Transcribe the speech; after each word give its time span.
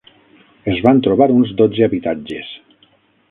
Es 0.71 0.79
van 0.85 1.01
trobar 1.07 1.27
uns 1.35 1.53
dotze 1.61 1.85
habitatges. 1.89 2.57